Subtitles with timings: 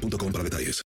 [0.00, 0.82] para detalles.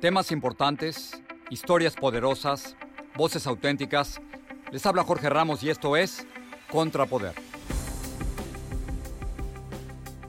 [0.00, 2.76] Temas importantes, historias poderosas,
[3.16, 4.20] voces auténticas.
[4.70, 6.26] Les habla Jorge Ramos y esto es
[6.70, 7.34] Contrapoder.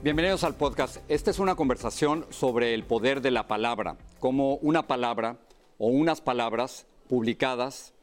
[0.02, 0.98] Bienvenidos al podcast.
[1.08, 5.38] Esta es una conversación sobre el poder de la palabra, cómo una palabra
[5.76, 7.94] o unas palabras publicadas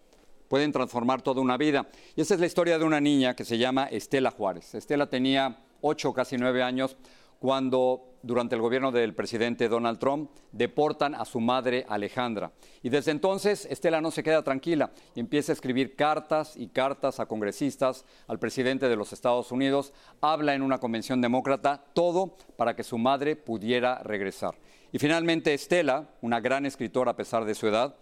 [0.48, 1.88] pueden transformar toda una vida.
[2.16, 4.76] Y esa es la historia de una niña que se llama Estela Juárez.
[4.76, 6.98] Estela tenía ocho, casi nueve años
[7.40, 12.52] cuando durante el gobierno del presidente Donald Trump deportan a su madre Alejandra.
[12.82, 17.28] Y desde entonces Estela no se queda tranquila empieza a escribir cartas y cartas a
[17.28, 22.84] congresistas, al presidente de los Estados Unidos, habla en una convención demócrata, todo para que
[22.84, 24.56] su madre pudiera regresar.
[24.92, 27.96] Y finalmente Estela, una gran escritora a pesar de su edad,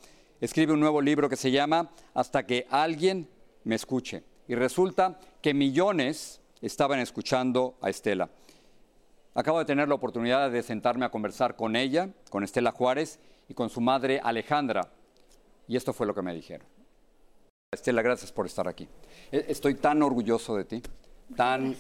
[0.44, 3.30] escribe un nuevo libro que se llama Hasta que alguien
[3.64, 4.24] me escuche.
[4.46, 8.30] Y resulta que millones estaban escuchando a Estela.
[9.36, 13.54] Acabo de tener la oportunidad de sentarme a conversar con ella, con Estela Juárez y
[13.54, 14.92] con su madre Alejandra.
[15.66, 16.68] Y esto fue lo que me dijeron.
[17.72, 18.90] Estela, gracias por estar aquí.
[19.32, 20.84] E, estoy tan orgulloso de ti,
[21.38, 21.74] tan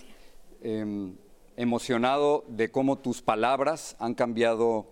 [0.61, 1.17] em,
[1.57, 4.87] emocionado de cómo tus palabras han cambiado,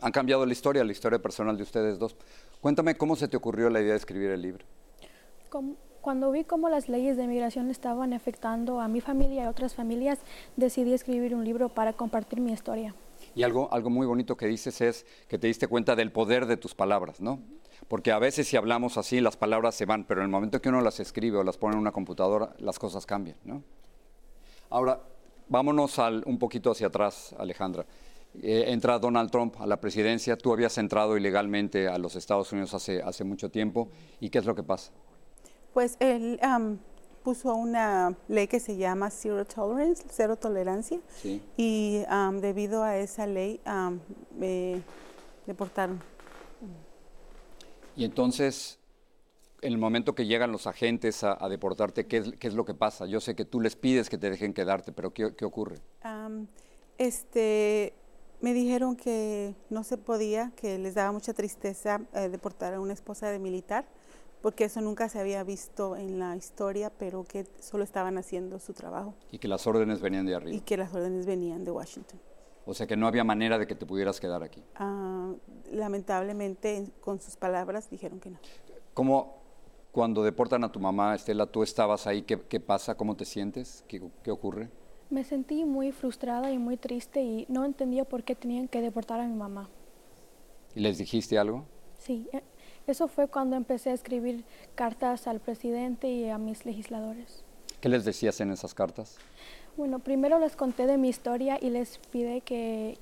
[0.00, 2.16] han cambiado la historia, la historia personal de ustedes dos.
[2.62, 4.64] Cuéntame cómo se te ocurrió la idea de escribir el libro.
[6.00, 9.74] Cuando vi cómo las leyes de migración estaban afectando a mi familia y a otras
[9.74, 10.20] familias,
[10.56, 12.94] decidí escribir un libro para compartir mi historia.
[13.34, 16.56] Y algo, algo muy bonito que dices es que te diste cuenta del poder de
[16.56, 17.40] tus palabras, ¿no?
[17.88, 20.68] Porque a veces si hablamos así, las palabras se van, pero en el momento que
[20.68, 23.64] uno las escribe o las pone en una computadora, las cosas cambian, ¿no?
[24.70, 25.00] Ahora,
[25.48, 27.86] vámonos al, un poquito hacia atrás, Alejandra.
[28.40, 32.72] Eh, entra Donald Trump a la presidencia, tú habías entrado ilegalmente a los Estados Unidos
[32.72, 33.88] hace, hace mucho tiempo,
[34.20, 34.90] ¿y qué es lo que pasa?
[35.74, 36.40] Pues él
[37.22, 40.98] puso una ley que se llama Zero Tolerance, cero tolerancia,
[41.56, 42.02] y
[42.40, 43.60] debido a esa ley
[44.36, 44.82] me
[45.46, 46.00] deportaron.
[47.94, 48.78] Y entonces,
[49.60, 52.74] en el momento que llegan los agentes a, deportarte, ¿qué es, ¿qué es, lo que
[52.74, 53.06] pasa?
[53.06, 55.76] Yo sé que tú les pides que te dejen quedarte, pero ¿qué, qué ocurre?
[56.98, 57.94] este,
[58.42, 62.92] me dijeron que no se podía, que les daba mucha tristeza eh, deportar a una
[62.92, 63.86] esposa de militar,
[64.42, 68.72] porque eso nunca se había visto en la historia, pero que solo estaban haciendo su
[68.74, 69.14] trabajo.
[69.30, 70.56] Y que las órdenes venían de arriba.
[70.56, 72.20] Y que las órdenes venían de Washington.
[72.66, 74.62] O sea que no había manera de que te pudieras quedar aquí.
[74.74, 75.32] Ah,
[75.70, 78.38] lamentablemente, con sus palabras, dijeron que no.
[78.92, 79.36] ¿Cómo,
[79.92, 82.22] cuando deportan a tu mamá, Estela, tú estabas ahí?
[82.22, 82.96] ¿Qué, qué pasa?
[82.96, 83.84] ¿Cómo te sientes?
[83.86, 84.68] ¿Qué, qué ocurre?
[85.12, 89.20] Me sentí muy frustrada y muy triste y no entendía por qué tenían que deportar
[89.20, 89.68] a mi mamá.
[90.74, 91.66] ¿Y les dijiste algo?
[91.98, 92.42] Sí, e,
[92.86, 94.42] eso fue cuando empecé a escribir
[94.74, 97.44] cartas al presidente y a mis legisladores.
[97.82, 99.18] ¿Qué les decías en esas cartas?
[99.76, 102.96] Bueno, primero les conté de mi historia y les pide que,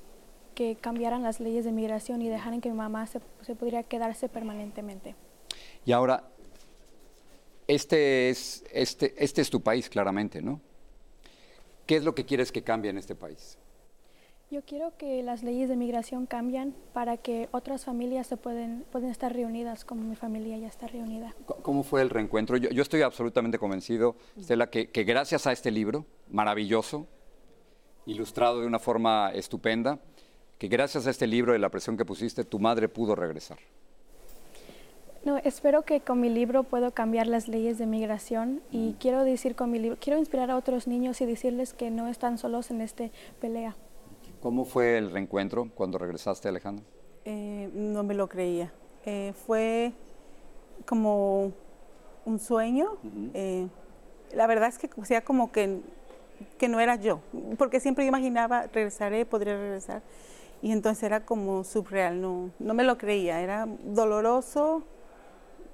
[0.56, 4.28] que cambiaran las leyes de migración y dejaran que mi mamá se, se pudiera quedarse
[4.28, 5.14] permanentemente.
[5.86, 6.24] Y ahora,
[7.68, 10.60] este es, este, este es tu país, claramente, ¿no?
[11.90, 13.58] ¿Qué es lo que quieres que cambie en este país?
[14.48, 19.10] Yo quiero que las leyes de migración cambien para que otras familias se pueden, pueden
[19.10, 21.34] estar reunidas como mi familia ya está reunida.
[21.62, 22.56] ¿Cómo fue el reencuentro?
[22.58, 27.08] Yo, yo estoy absolutamente convencido, Stella, que, que, gracias a este libro maravilloso,
[28.06, 29.98] ilustrado de una forma estupenda,
[30.58, 33.58] que gracias a este libro y la presión que pusiste, tu madre pudo regresar.
[35.22, 39.54] No, espero que con mi libro puedo cambiar las leyes de migración y quiero decir
[39.54, 42.80] con mi libro, quiero inspirar a otros niños y decirles que no están solos en
[42.80, 43.04] esta
[43.38, 43.76] pelea.
[44.40, 46.86] ¿Cómo fue el reencuentro cuando regresaste, Alejandro?
[47.26, 48.72] Eh, no me lo creía.
[49.04, 49.92] Eh, fue
[50.86, 51.52] como
[52.24, 52.96] un sueño.
[53.34, 53.68] eh,
[54.32, 55.80] la verdad es que sea como que,
[56.56, 57.20] que no era yo,
[57.58, 60.02] porque siempre imaginaba, regresaré, podría regresar.
[60.62, 64.82] Y entonces era como subreal, no, no me lo creía, era doloroso,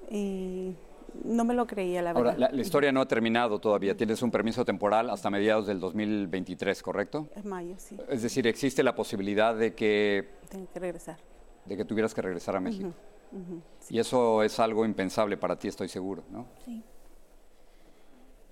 [0.09, 0.75] y
[1.23, 2.33] no me lo creía, la verdad.
[2.33, 3.95] Ahora, la, la, historia no ha terminado todavía.
[3.95, 7.27] Tienes un permiso temporal hasta mediados del 2023, ¿correcto?
[7.35, 7.97] Es mayo, sí.
[8.09, 10.29] Es decir, existe la posibilidad de que...
[10.49, 11.17] Tengo que regresar.
[11.65, 12.93] De que tuvieras que regresar a México.
[13.31, 13.95] Uh -huh, uh -huh, sí.
[13.95, 16.45] Y eso es algo impensable para ti, estoy seguro, ¿no?
[16.65, 16.83] Sí.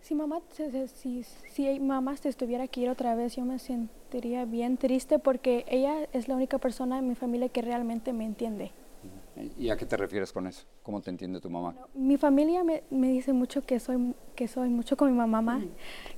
[0.01, 5.17] Si mamá, si, si mamá se estuviera aquí otra vez, yo me sentiría bien triste
[5.17, 8.71] porque ella es la única persona en mi familia que realmente me entiende.
[9.57, 10.65] ¿Y a qué te refieres con eso?
[10.83, 11.75] ¿Cómo te entiende tu mamá?
[11.93, 15.63] mi familia me, me, dice mucho que soy, que soy mucho con mi mamá,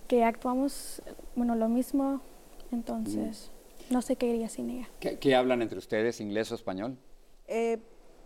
[0.07, 1.01] que actuamos,
[1.35, 2.21] bueno, lo mismo,
[2.71, 3.51] entonces
[3.89, 4.89] no sé qué iría sin ella.
[4.99, 6.97] ¿Qué, hablan entre ustedes, inglés o español?
[7.47, 7.79] Eh,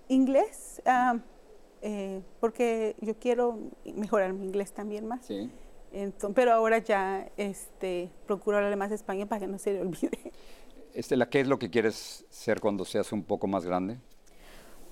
[0.08, 1.20] inglés, ah,
[1.82, 3.60] eh, porque yo quiero
[3.96, 5.26] mejorar mi inglés también más.
[5.26, 5.50] Sí.
[6.34, 10.32] pero ahora ya este, procuro hablar más español para que no se le olvide.
[10.94, 13.98] Estela, ¿qué es lo que quieres ser cuando seas un poco más grande?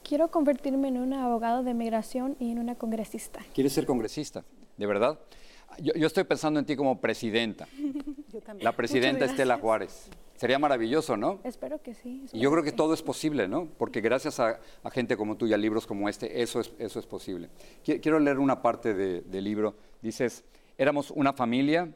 [0.10, 3.42] Quiero convertirme en una abogada de migración y en una congresista.
[3.54, 4.44] ¿Quieres ser congresista?
[4.76, 5.20] ¿De verdad?
[5.78, 7.68] Yo, estoy pensando en ti como presidenta.
[8.34, 8.64] Yo también.
[8.64, 10.10] La presidenta Estela Juárez.
[10.36, 11.40] Sería maravilloso, ¿no?
[11.44, 12.26] Espero que sí.
[12.34, 13.68] y yo creo que, todo es posible, ¿no?
[13.78, 14.60] Porque gracias a,
[14.90, 17.50] gente como tú y a libros como este, eso es, eso es posible.
[17.84, 19.76] Quiero leer una parte del libro.
[20.02, 20.44] Dices,
[20.80, 21.94] éramos una familia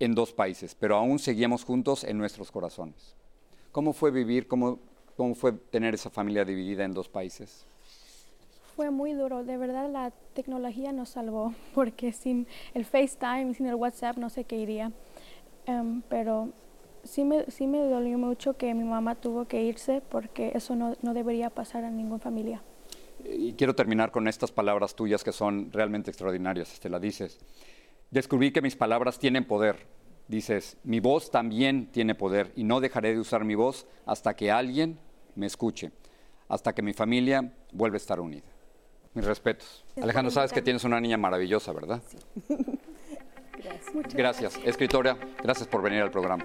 [0.00, 3.16] en dos países, pero aún seguíamos juntos en nuestros corazones.
[3.72, 4.80] ¿Cómo fue vivir, cómo,
[5.16, 7.66] cómo fue tener esa familia dividida en dos países?
[8.76, 13.76] Fue muy duro, de verdad la tecnología nos salvó, porque sin el FaceTime, sin el
[13.76, 14.92] WhatsApp, no sé qué iría.
[15.66, 16.50] Em, pero
[17.04, 20.94] sí me, sí me dolió mucho que mi mamá tuvo que irse porque eso no,
[21.02, 22.62] no debería pasar a ninguna familia.
[23.24, 27.38] Y quiero terminar con estas palabras tuyas que son realmente extraordinarias, te la dices.
[28.10, 29.86] Descubrí que mis palabras tienen poder.
[30.28, 34.50] Dices, mi voz también tiene poder y no dejaré de usar mi voz hasta que
[34.50, 34.98] alguien
[35.34, 35.92] me escuche,
[36.48, 38.46] hasta que mi familia vuelva a estar unida.
[39.12, 39.84] Mis respetos.
[40.00, 42.02] Alejandro, sabes que tienes una niña maravillosa, ¿verdad?
[42.06, 42.18] Sí.
[43.62, 44.14] gracias.
[44.14, 44.60] gracias.
[44.64, 46.44] Escritora, gracias por venir al programa.